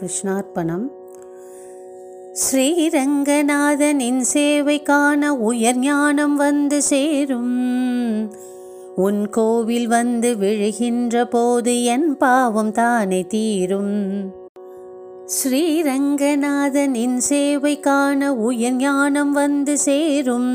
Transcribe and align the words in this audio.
கிருஷ்ணார்ப்பணம். 0.00 0.86
ஸ்ரீரங்கநாதனின் 2.32 4.20
சேவை 4.20 4.82
காண 4.82 5.34
உயர் 5.34 5.78
ஞானம் 5.78 6.36
வந்து 6.36 6.82
சேரும். 6.82 7.56
உன் 8.96 9.30
கோவில் 9.30 9.86
வந்து 9.86 10.36
விழுகின்ற 10.36 11.24
போது 11.24 11.84
என் 11.84 12.16
பாவம் 12.16 12.72
தானே 12.72 13.26
தீரும். 13.28 13.96
ஸ்ரீரங்கநாதனின் 15.26 17.16
சேவை 17.16 17.80
காண 17.80 18.34
உயர் 18.34 18.76
ஞானம் 18.76 19.32
வந்து 19.32 19.78
சேரும். 19.78 20.54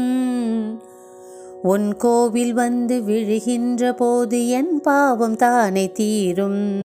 உன் 1.63 1.97
கோவில் 1.97 2.53
வந்து 2.53 3.01
விழுகின்ற 3.01 3.91
போது 3.95 4.49
என் 4.49 4.81
பாவம் 4.81 5.35
தானே 5.35 5.91
தீரும். 5.91 6.82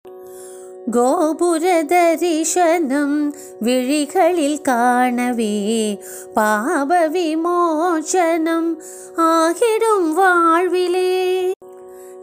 கோபுர 0.91 1.65
தரிசனம் 1.84 3.16
விழிகளில் 3.62 4.60
காணவே 4.62 5.56
பாப 6.34 7.01
விமோச்சனம் 7.09 8.70
ஆகிடும் 9.27 10.09
வாழ்விலே 10.15 11.10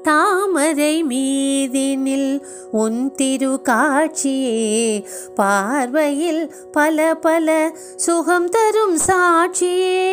தாமரை 0.06 0.96
மீதினில் 1.04 2.32
உன் 2.76 3.00
திரு 3.16 3.52
காட்சியே 3.64 4.58
பார்வையில் 5.36 6.44
பல 6.72 7.08
பல 7.22 7.48
சுகம் 7.98 8.50
தரும் 8.50 8.98
சாட்சியே 9.08 10.04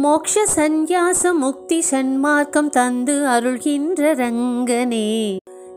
மோக்ஷ 0.00 0.44
சந்நியாச 0.56 1.32
முக்தி 1.36 1.80
சன்மார்க்கம் 1.90 2.70
தந்து 2.70 3.16
அருள்கின்ற 3.28 4.14
ரங்கனே 4.14 5.08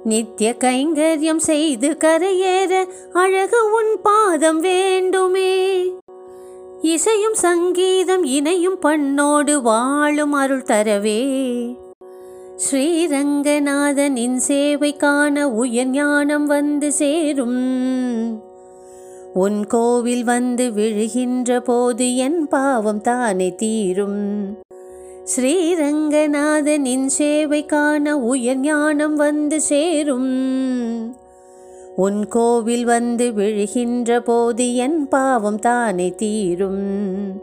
நித்திய 0.04 0.56
கைங்கரியம் 0.60 1.38
செய்து 1.38 1.98
கரையேற 2.04 2.86
அழகு 3.14 3.72
உன் 3.74 4.02
பாதம் 4.02 4.60
வேண்டுமே. 4.60 5.84
இசையும் 6.82 7.34
சங்கீதம் 7.34 8.24
இணையும் 8.24 8.80
பண்ணோடு 8.86 9.62
வாழும் 9.62 10.32
அருள் 10.32 10.64
தரவே. 10.64 11.22
ஸ்ரீரங்கநாதனின் 12.56 14.36
சேவை 14.36 14.96
காண 14.96 15.50
உயர் 15.50 15.88
ஞானம் 15.88 16.46
வந்து 16.46 16.92
சேரும். 16.92 17.62
உன் 19.34 19.66
கோவில் 19.66 20.24
வந்து 20.24 20.70
விழுகின்ற 20.70 21.60
போது 21.60 22.16
என் 22.16 22.48
பாவம் 22.48 23.02
தானே 23.02 23.56
தீரும். 23.56 24.58
ஸ்ரீரங்கநாதனின் 25.24 27.06
சேவை 27.06 27.66
காண 27.66 28.18
உயர் 28.18 28.58
ஞானம் 28.58 29.16
வந்து 29.16 29.62
சேரும். 29.62 31.16
உன் 31.96 32.28
கோவில் 32.28 32.86
வந்து 32.86 33.32
விழுகின்ற 33.32 34.20
போது 34.20 34.76
என் 34.76 35.08
பாவம் 35.08 35.60
தானே 35.60 36.10
தீரும். 36.10 37.42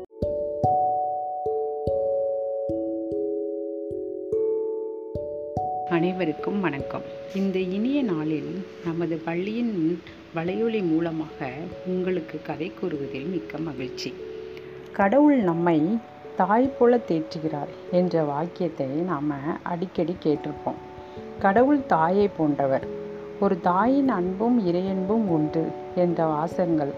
அனைவருக்கும் 5.91 6.61
வணக்கம். 6.61 7.03
இந்த 7.35 7.59
இனிய 7.59 8.03
நாளில் 8.03 8.67
நமது 8.85 9.17
பள்ளியின் 9.17 10.01
வலையொலி 10.37 10.83
மூலமாக 10.83 11.51
உங்களுக்கு 11.87 12.39
கதை 12.43 12.73
கூறுவதில் 12.81 13.27
மிக்க 13.27 13.59
மகிழ்ச்சி. 13.59 14.15
கடவுள் 14.93 15.37
நம்மை 15.37 15.81
தாய் 16.37 16.71
போல 16.79 16.97
தேற்றுகிறார் 16.97 17.71
என்ற 17.91 18.23
வாக்கியத்தை 18.23 18.87
நாம் 18.87 19.31
அடிக்கடி 19.63 20.17
கேட்டிருப்போம். 20.25 20.79
கடவுள் 21.39 21.87
தாயை 21.87 22.29
போன்றவர். 22.29 22.87
ஒரு 23.41 23.61
தாயின் 23.61 24.09
அன்பும் 24.09 24.67
இறையன்பும் 24.67 25.27
உண்டு 25.29 25.69
என்ற 25.95 26.27
வாசகங்கள். 26.27 26.93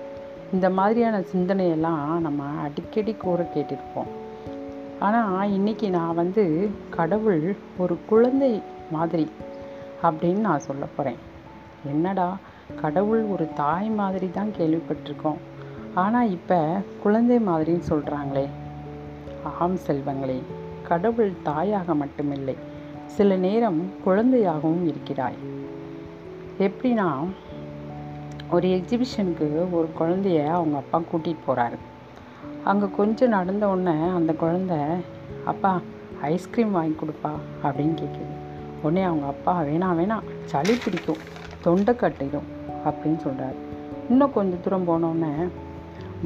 இந்த 0.52 0.70
மாதிரியான 0.70 1.20
சிந்தனையெல்லாம் 1.20 2.18
நம்ம 2.18 2.44
அடிக்கடி 2.44 3.14
கூற 3.14 3.46
கேட்டிருப்போம். 3.54 4.10
ஆனால் 4.98 5.52
இன்னைக்கு 5.52 5.90
நான் 5.90 6.14
வந்து 6.14 6.70
கடவுள் 6.90 7.56
ஒரு 7.78 7.98
குழந்தை 8.08 8.62
மாதிரி 8.92 9.30
அப்படின்னு 10.02 10.42
நான் 10.48 10.58
சொல்ல 10.58 10.84
போகிறேன் 10.96 11.18
என்னடா 11.86 12.36
கடவுள் 12.80 13.22
ஒரு 13.24 13.48
தாய் 13.54 13.88
மாதிரி 13.88 14.30
தான் 14.30 14.52
கேள்விப்பட்டிருக்கோம். 14.58 15.40
ஆனால் 15.94 16.30
இப்போ 16.30 16.80
குழந்தை 17.02 17.38
மாதிரின்னு 17.38 17.82
சொல்கிறாங்களே 17.88 18.48
ஆம் 19.44 19.78
செல்வங்களே 19.86 20.42
கடவுள் 20.82 21.32
தாயாக 21.42 21.94
மட்டுமில்லை 21.94 22.56
சில 23.06 23.36
நேரம் 23.36 23.90
குழந்தையாகவும் 24.06 24.86
இருக்கிறாய். 24.86 25.34
எப்படின்னா 26.58 27.24
ஒரு 28.50 28.68
எக்ஸிபிஷனுக்கு 28.68 29.70
ஒரு 29.70 29.88
குழந்தைய 29.98 30.46
அவங்க 30.46 30.76
அப்பா 30.76 31.00
கூட்டிகிட்டு 31.00 31.36
போகிறாரு 31.46 31.76
அங்கே 32.64 32.86
கொஞ்சம் 32.96 33.28
நடந்த 33.28 33.68
உடனே 33.68 34.08
அந்த 34.08 34.32
குழந்த 34.32 34.84
அப்பா 35.44 35.80
ஐஸ்கிரீம் 36.22 36.70
வாங்கி 36.70 36.94
கொடுப்பா 36.94 37.30
அப்படின்னு 37.62 37.94
கேட்குது 37.94 38.30
உடனே 38.82 39.02
அவங்க 39.02 39.26
அப்பா 39.26 39.62
வேணாம் 39.62 39.98
வேணாம் 39.98 40.22
சளி 40.44 40.74
பிடிக்கும் 40.74 41.18
தொண்டை 41.60 41.96
கட்டிடும் 41.96 42.46
அப்படின்னு 42.84 43.18
சொல்கிறாரு 43.24 43.54
இன்னும் 44.08 44.32
கொஞ்சம் 44.32 44.60
தூரம் 44.60 44.88
போனோடனே 44.88 45.48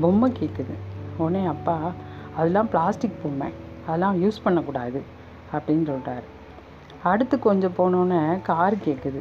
பொம்மை 0.00 0.32
கேட்குது 0.40 0.74
உடனே 1.16 1.44
அப்பா 1.46 1.92
அதெல்லாம் 2.36 2.70
பிளாஸ்டிக் 2.72 3.20
பொம்மை. 3.22 3.50
அதெல்லாம் 3.86 4.16
யூஸ் 4.22 4.44
பண்ணக்கூடாது 4.44 5.00
அப்படின்னு 5.56 5.86
சொல்கிறாரு 5.92 6.26
அடுத்து 7.10 7.36
கொஞ்சம் 7.38 7.76
போனோன்னே 7.78 8.20
கார் 8.48 8.76
கேட்குது 8.86 9.20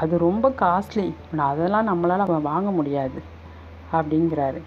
அது 0.00 0.14
ரொம்ப 0.26 0.46
காஸ்ட்லி 0.62 1.06
அதெல்லாம் 1.48 1.88
நம்மளால் 1.90 2.46
வாங்க 2.50 2.70
முடியாது 2.78 3.20
அப்படிங்கிறாரு. 3.96 4.60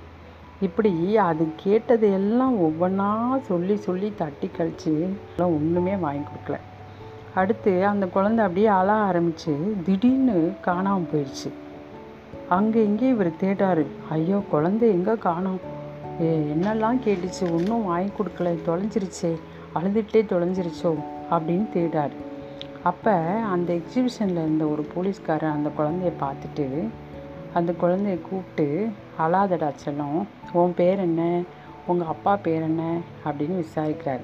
இப்படி 0.65 0.91
அது 1.29 1.43
கேட்டது 1.63 2.07
எல்லாம் 2.17 2.55
ஒவ்வொன்றா 2.65 3.09
சொல்லி 3.49 3.75
சொல்லி 3.87 4.09
தட்டி 4.21 4.47
கழித்து 4.47 4.93
எல்லாம் 5.31 5.55
ஒன்றுமே 5.57 5.95
வாங்கி 6.05 6.23
கொடுக்கல. 6.27 6.57
அடுத்து 7.41 7.71
அந்த 7.91 8.05
குழந்தை 8.15 8.41
அப்படியே 8.45 8.69
அழ 8.79 8.89
ஆரம்பித்து 9.07 9.53
திடீர்னு 9.85 10.37
காணாமல் 10.67 11.09
போயிடுச்சு. 11.11 11.49
அங்கே 12.57 12.81
இங்கே 12.89 13.07
இவர் 13.15 13.31
தேடாரு 13.41 13.85
ஐயோ 14.09 14.37
குழந்தை 14.53 14.89
எங்கே 14.89 15.15
காணோம்? 15.27 15.59
என்னெல்லாம் 16.21 16.99
கேட்டுச்சு? 17.05 17.51
ஒன்றும் 17.51 17.85
வாங்கி 17.85 18.11
கொடுக்கல. 18.11 18.57
தொலைஞ்சிருச்சே. 18.67 19.39
அழுதுகிட்டே 19.75 20.25
தொலைஞ்சிருச்சோ? 20.25 20.95
அப்படின்னு 21.31 21.65
தேடாரு. 21.73 22.15
அப்போ 22.83 23.11
அந்த 23.29 23.73
எக்ஸிபிஷனில் 23.73 24.31
இருந்த 24.31 24.65
ஒரு 24.65 24.83
போலீஸ்காரன் 24.83 25.51
அந்த 25.51 25.69
குழந்தைய 25.77 26.23
பார்த்துட்டு 26.23 26.87
அந்த 27.53 27.71
குழந்தைய 27.81 28.21
கூப்பிட்டு 28.21 28.89
அழாதடா 29.19 29.71
செல்லம். 29.85 30.23
உன் 30.51 30.73
பேர் 30.75 30.99
என்ன? 30.99 31.41
உங்கள் 31.87 32.07
அப்பா 32.07 32.35
பேர் 32.35 32.61
என்ன? 32.61 32.97
அப்படின்னு 33.25 33.65
விசாரிக்கிறார். 33.65 34.19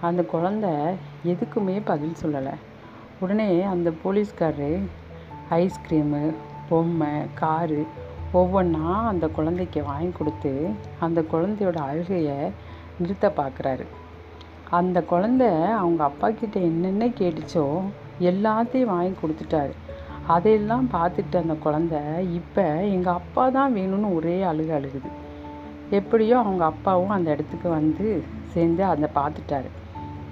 அந்த 0.00 0.24
குழந்த 0.32 0.92
எதுக்குமே 1.26 1.80
பதில் 1.84 2.12
சொல்லலை. 2.22 2.54
உடனே 3.20 3.62
அந்த 3.62 3.92
போலீஸ்காரரு 4.04 4.78
ஐஸ்கிரீமு 5.50 6.34
பொம்மை 6.68 7.08
காரு 7.34 7.86
ஒவ்வொன்றா 8.38 8.94
அந்த 9.10 9.26
குழந்தைக்கு 9.28 9.82
வாங்கி 9.82 10.12
கொடுத்து 10.12 10.52
அந்த 10.98 11.20
குழந்தையோட 11.32 11.78
அழுகையை 11.90 12.38
நிறுத்த 12.98 13.26
பார்க்குறாரு 13.36 13.86
அந்த 14.70 14.98
குழந்த 15.10 15.44
அவங்க 15.80 16.02
அப்பா 16.04 16.28
கிட்ட 16.30 16.56
என்னென்ன 16.60 17.06
கேட்டுச்சோ 17.18 17.66
எல்லாத்தையும் 18.20 18.92
வாங்கி 18.92 19.14
கொடுத்துட்டாரு. 19.18 19.74
அதையெல்லாம் 20.26 20.86
பார்த்துட்டு 20.92 21.36
அந்த 21.36 21.54
குழந்த 21.64 21.96
இப்போ 22.38 22.64
எங்கள் 22.94 23.14
அப்பா 23.14 23.44
தான் 23.48 23.74
வேணும்னு 23.74 24.08
ஒரே 24.14 24.36
அழுக 24.42 24.70
அழுகுது. 24.78 25.10
எப்படியோ 25.90 26.36
அவங்க 26.38 26.62
அப்பாவும் 26.64 27.14
அந்த 27.16 27.28
இடத்துக்கு 27.30 27.68
வந்து 27.68 28.06
சேர்ந்து 28.52 28.84
அதை 28.84 29.08
பார்த்துட்டாரு. 29.14 29.70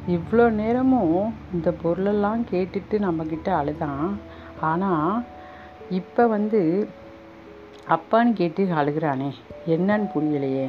இவ்வளோ 0.09 0.47
நேரமும் 0.61 1.21
இந்த 1.53 1.69
பொருளெல்லாம் 1.83 2.43
கேட்டுட்டு 2.51 2.99
நம்மக்கிட்ட 2.99 3.49
அழுதான். 3.61 4.07
ஆனால் 4.71 5.23
இப்போ 5.91 6.23
வந்து 6.27 6.61
அப்பான்னு 7.89 8.33
கேட்டு 8.33 8.65
அழுகிறானே. 8.65 9.31
என்னன்னு 9.69 10.11
புரியலையே. 10.15 10.69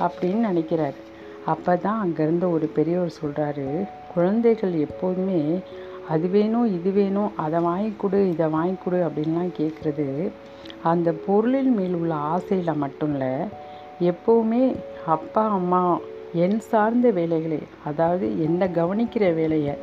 அப்படின்னு 0.00 0.40
நினைக்கிறாரு. 0.52 0.94
அப்போ 1.46 1.76
தான் 1.76 2.08
அங்கேருந்து 2.08 2.50
ஒரு 2.50 2.66
பெரியவர் 2.66 3.14
சொல்கிறாரு 3.22 3.88
குழந்தைகள் 4.14 4.72
எப்போதுமே 4.72 5.60
அது 6.08 6.28
வேணும் 6.28 6.74
இது 6.74 6.90
வேணும் 6.90 7.36
அதை 7.36 7.60
வாங்கி 7.60 7.94
கொடு 7.96 8.30
இதை 8.30 8.46
வாங்கி 8.46 8.74
கொடு 8.84 9.06
அப்படின்லாம் 9.06 9.52
கேட்குறது. 9.58 10.30
அந்த 10.82 11.12
பொருளின் 11.12 11.74
மேல் 11.74 11.94
உள்ள 11.94 12.14
ஆசையில் 12.14 12.74
மட்டும் 12.74 13.10
இல்லை 13.10 13.46
எப்போவுமே 14.00 14.74
அப்பா 15.06 15.48
அம்மா 15.48 15.98
என் 16.34 16.60
சார்ந்த 16.60 17.10
வேலைகளை 17.10 17.58
அதாவது 17.84 18.42
என்னை 18.42 18.68
கவனிக்கிற 18.68 19.34
வேலையை 19.34 19.74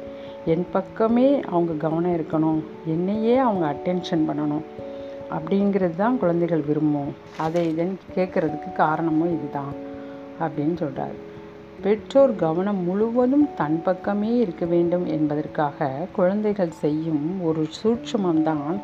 என் 0.45 0.65
பக்கமே 0.71 1.41
அவங்க 1.41 1.73
கவனம் 1.73 2.15
இருக்கணும் 2.15 2.63
என்னையே 2.85 3.37
அவங்க 3.37 3.75
அட்டென்ஷன் 3.75 4.23
பண்ணணும். 4.27 4.61
அப்படிங்கிறது 5.35 5.95
தான் 5.95 6.17
குழந்தைகள் 6.21 6.63
விரும்பும். 6.69 7.11
அதை 7.45 7.61
இதன் 7.71 7.93
கேட்குறதுக்கு 8.15 8.71
காரணமும் 8.81 9.33
இதுதான் 9.37 9.75
அப்படின்னு 10.43 10.75
சொல்கிறார் 10.81 11.15
பெற்றோர் 11.83 12.33
கவனம் 12.35 12.81
முழுவதும் 12.87 13.47
தன் 13.59 13.79
பக்கமே 13.85 14.29
இருக்க 14.43 14.65
வேண்டும் 14.73 15.05
என்பதற்காக 15.15 15.87
குழந்தைகள் 16.17 16.73
செய்யும் 16.83 17.23
ஒரு 17.47 17.61
சூட்சமம்தான் 17.79 18.77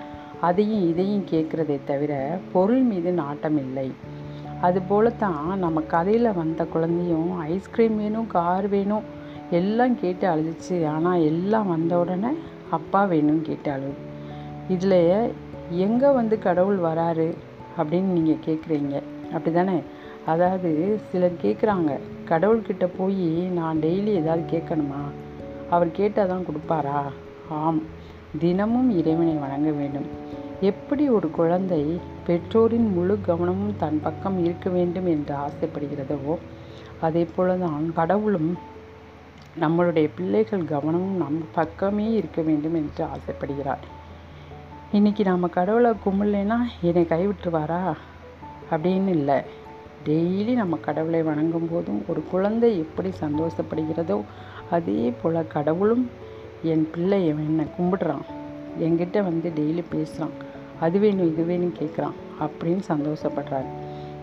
அதையும் 0.47 0.83
இதையும் 0.89 1.27
கேட்குறதே 1.31 1.77
தவிர 1.85 2.13
பொருள் 2.53 2.83
மீது 2.89 3.11
நாட்டம் 3.11 3.57
இல்லை. 3.65 3.87
அதுபோல 4.61 5.09
தான் 5.23 5.47
நம்ம 5.59 5.81
கதையில் 5.93 6.37
வந்த 6.41 6.61
குழந்தையும் 6.73 7.31
ஐஸ்கிரீம் 7.53 7.97
வேணும் 7.97 8.29
கார் 8.35 8.67
வேணும் 8.67 9.05
எல்லாம் 9.59 9.95
கேட்டு 10.01 10.25
அழுதுச்சு. 10.33 10.77
ஆனால் 10.93 11.25
எல்லாம் 11.31 11.67
வந்த 11.67 11.93
உடனே 11.99 12.31
அப்பா 12.77 13.03
வேணும்னு 13.13 13.41
கேட்டு 13.41 13.71
அழுது. 13.71 13.97
இதில் 14.75 15.01
எங்கே 15.71 16.09
வந்து 16.09 16.39
கடவுள் 16.39 16.77
வராரு 16.77 17.33
அப்படின்னு 17.77 18.09
நீங்கள் 18.17 18.43
கேட்குறீங்க 18.45 19.01
அப்படி 19.33 19.55
தானே 19.55 19.81
அதாவது 20.25 20.99
சிலர் 21.11 21.41
கேட்குறாங்க 21.41 21.99
கடவுள்கிட்ட 22.29 22.87
போய் 22.97 23.29
நான் 23.29 23.77
டெய்லி 23.77 24.07
ஏதாவது 24.07 24.43
கேட்கணுமா 24.51 25.01
அவர் 25.69 25.91
கேட்டால் 25.91 26.27
தான் 26.27 26.45
கொடுப்பாரா? 26.45 27.01
ஆம் 27.49 27.83
தினமும் 28.39 28.89
இறைவனை 28.89 29.33
வணங்க 29.33 29.71
வேண்டும். 29.71 30.07
எப்படி 30.61 31.09
ஒரு 31.09 31.31
குழந்தை 31.31 31.99
பெற்றோரின் 32.27 32.93
முழு 32.93 33.21
கவனமும் 33.21 33.75
தன் 33.77 33.99
பக்கம் 34.01 34.43
இருக்க 34.43 34.69
வேண்டும் 34.69 35.05
என்று 35.05 35.35
ஆசைப்படுகிறதோ 35.35 36.37
அதே 36.99 37.27
போல 37.35 37.55
தான் 37.55 37.93
கடவுளும் 37.93 38.57
நம்மளுடைய 39.59 40.09
பிள்ளைகள் 40.15 40.65
கவனமும் 40.65 41.17
நம் 41.17 41.45
பக்கமே 41.51 42.11
இருக்க 42.11 42.41
வேண்டும் 42.41 42.73
என்று 42.73 43.05
ஆசைப்படுகிறார். 43.05 43.85
இன்றைக்கி 44.93 45.23
நாம் 45.23 45.49
கடவுளை 45.49 45.91
கும்பிடலைன்னா 45.91 46.57
என்னை 46.81 47.03
கைவிட்டுருவாரா? 47.03 47.93
அப்படின்னு 48.71 49.07
இல்லை. 49.07 49.41
டெய்லி 50.05 50.53
நம்ம 50.53 50.77
கடவுளை 50.77 51.23
வணங்கும் 51.23 51.67
போதும் 51.71 52.03
ஒரு 52.07 52.23
குழந்தை 52.31 52.77
எப்படி 52.77 53.09
சந்தோஷப்படுகிறதோ 53.21 54.21
அதே 54.69 55.13
போல் 55.21 55.47
கடவுளும் 55.47 56.09
என் 56.63 56.89
பிள்ளை 56.91 57.27
என்னை 57.27 57.65
கும்பிடுறான். 57.79 58.21
என்கிட்ட 58.79 59.23
வந்து 59.23 59.51
டெய்லி 59.55 59.83
பேசுகிறான் 59.89 60.29
அது 60.79 60.99
வேணும் 60.99 61.27
இது 61.27 61.43
வேணும் 61.43 61.73
கேட்குறான் 61.79 62.13
அப்படின்னு 62.39 62.79
சந்தோஷப்படுறாரு. 62.87 63.69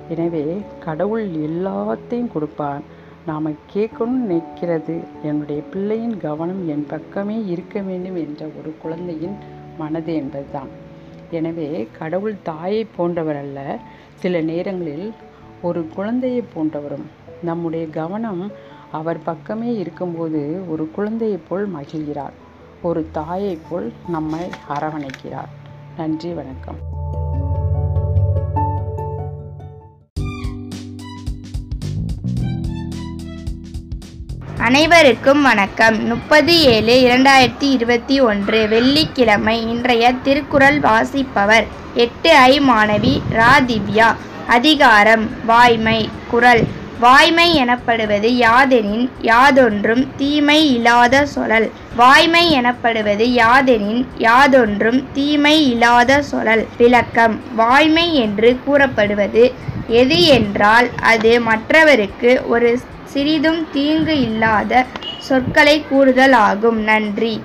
எனவே 0.09 0.63
கடவுள் 0.81 1.29
எல்லாத்தையும் 1.29 2.33
கொடுப்பார். 2.33 2.81
நாம் 3.27 3.51
கேட்கணும்னு 3.51 4.27
நினைக்கிறது 4.29 5.05
என்னுடைய 5.23 5.63
பிள்ளையின் 5.63 6.19
கவனம் 6.19 6.69
என் 6.69 6.87
பக்கமே 6.89 7.45
இருக்க 7.47 7.81
வேண்டும் 7.81 8.17
என்ற 8.17 8.47
ஒரு 8.61 8.75
குழந்தையின் 8.83 9.55
மனது 9.79 10.15
என்பதுதான். 10.15 10.69
எனவே 11.31 11.89
கடவுள் 11.99 12.43
தாயை 12.43 12.85
போன்றவர் 12.85 13.37
அல்ல 13.37 13.79
சில 14.15 14.41
நேரங்களில் 14.41 15.15
ஒரு 15.63 15.89
குழந்தையை 15.89 16.43
போன்றவரும். 16.43 17.07
நம்முடைய 17.43 17.89
கவனம் 17.89 18.53
அவர் 18.93 19.23
பக்கமே 19.23 19.77
இருக்கும்போது 19.77 20.71
ஒரு 20.71 20.91
குழந்தையைப் 20.91 21.49
போல் 21.49 21.75
மகிழ்கிறார். 21.75 22.33
ஒரு 22.83 23.09
தாயைப் 23.13 23.63
போல் 23.71 23.93
நம்மை 24.09 24.51
அரவணைக்கிறார். 24.69 25.53
நன்றி 25.97 26.33
வணக்கம். 26.33 26.96
அனைவருக்கும் 34.67 35.43
வணக்கம். 35.43 35.97
முப்பது 36.09 36.53
ஏழு 36.71 36.95
இரண்டாயிரத்தி 37.07 37.67
இருபத்தி 37.75 38.17
ஒன்று 38.21 38.61
வெள்ளிக்கிழமை 38.69 39.55
இன்றைய 39.73 40.13
திருக்குறள் 40.25 40.79
வாசிப்பவர் 40.87 41.67
எட்டு 42.05 42.31
ஐ 42.37 42.55
மாணவி 42.61 43.13
ரா 43.37 43.53
திவ்யா 43.69 44.09
அதிகாரம் 44.47 45.25
வாய்மை 45.47 46.09
குரல் 46.31 46.63
வாய்மை 47.01 47.55
எனப்படுவது 47.55 48.29
யாதெனின் 48.39 49.07
யாதொன்றும் 49.21 50.05
தீமை 50.17 50.61
இல்லாத 50.75 51.27
சொலல். 51.27 51.69
வாய்மை 51.97 52.45
எனப்படுவது 52.51 53.27
யாதெனின் 53.43 54.03
யாதொன்றும் 54.19 55.01
தீமை 55.13 55.57
இல்லாத 55.71 56.23
சொலல். 56.33 56.67
விளக்கம் 56.79 57.41
வாய்மை 57.57 58.15
என்று 58.25 58.51
கூறப்படுவது 58.65 59.45
எது 59.89 60.25
என்றால் 60.25 60.91
அது 61.01 61.41
மற்றவருக்கு 61.41 62.43
ஒரு 62.49 62.79
சிறிதும் 63.05 63.67
தீங்கு 63.73 64.21
இல்லாத 64.21 64.85
சொற்களை 65.19 65.85
கூறுதல் 65.89 66.33
ஆகும் 66.33 66.81
நன்றி. 66.81 67.43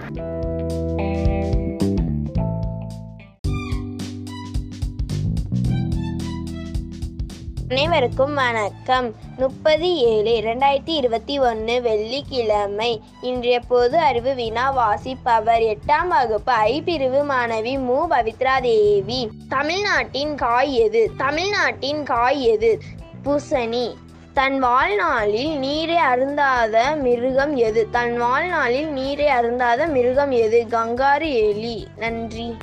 அனைவருக்கும் 7.82 8.34
வணக்கம். 8.34 9.16
முப்பது 9.38 9.96
ஏழு 9.96 10.32
இரண்டாயிரத்தி 10.32 10.90
இருபத்தி 10.90 11.40
ஒன்று 11.40 11.82
வெள்ளிக்கிழமை. 11.82 13.02
இன்றைய 13.22 13.60
பொது 13.60 13.98
அறிவு 13.98 14.34
வினா 14.34 14.72
வாசிப்பவர் 14.72 15.62
எட்டாம் 15.62 16.08
வகுப்பு 16.10 16.52
ஐ 16.52 16.82
பிரிவு 16.82 17.24
மாணவி 17.24 17.80
மு. 17.80 18.08
பவித்ரா 18.08 18.62
தேவி 18.62 19.30
தமிழ்நாட்டின் 19.50 20.36
காய் 20.36 20.74
எது? 20.74 21.12
தமிழ்நாட்டின் 21.18 22.04
காய் 22.04 22.44
எது? 22.44 22.80
பூசணி. 23.26 23.96
தன் 24.34 24.60
வாழ்நாளில் 24.60 25.60
நீரை 25.60 25.96
அருந்தாத 25.96 26.96
மிருகம் 26.96 27.56
எது? 27.56 27.90
தன் 27.90 28.18
வாழ்நாளில் 28.18 28.88
நீரை 28.88 29.28
அருந்தாத 29.28 29.88
மிருகம் 29.88 30.32
எது? 30.32 30.66
கங்காரு 30.70 31.34
எலி. 31.34 31.88
நன்றி. 31.98 32.56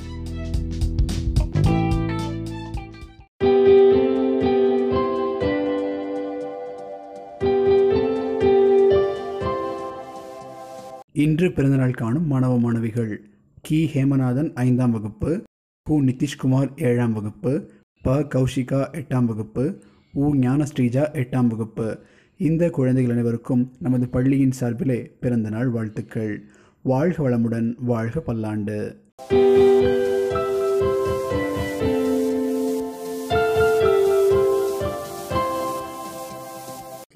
இன்று 11.12 11.52
பிறந்தநாள் 11.52 11.90
காணும் 11.90 12.26
மாணவ 12.26 12.58
மாணவிகள் 12.58 13.20
கி. 13.60 13.90
ஹேமநாதன் 13.94 14.54
ஐந்தாம் 14.54 14.90
வகுப்பு 14.90 15.42
கு 15.90 15.92
நிதிஷ்குமார் 15.92 16.82
ஏழாம் 16.82 17.12
வகுப்பு 17.12 17.70
ப. 18.02 18.18
கௌஷிகா 18.20 18.80
எட்டாம் 18.92 19.24
வகுப்பு 19.24 19.82
உ. 20.12 20.34
ஞானஸ்ரீஜா 20.34 21.04
எட்டாம் 21.20 21.46
வகுப்பு. 21.46 21.98
இந்த 22.36 22.70
குழந்தைகள் 22.70 23.12
அனைவருக்கும் 23.12 23.72
நமது 23.78 24.08
பள்ளியின் 24.08 24.50
சார்பிலே 24.50 25.16
பிறந்தநாள் 25.20 25.68
வாழ்த்துக்கள். 25.68 26.44
வாழ்க 26.82 27.30
வளமுடன் 27.30 27.74
வாழ்க 27.78 28.20
பல்லாண்டு. 28.20 29.00